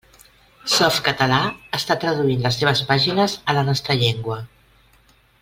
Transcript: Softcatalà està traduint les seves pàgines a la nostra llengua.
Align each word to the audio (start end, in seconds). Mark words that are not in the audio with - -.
Softcatalà 0.75 1.41
està 1.79 1.97
traduint 2.05 2.41
les 2.47 2.57
seves 2.63 2.81
pàgines 2.93 3.37
a 3.53 3.57
la 3.59 3.65
nostra 3.69 3.99
llengua. 4.01 4.41